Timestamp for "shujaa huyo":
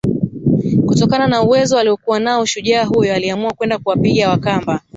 2.45-3.13